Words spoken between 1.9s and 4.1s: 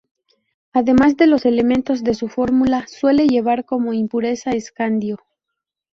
de su fórmula, suele llevar como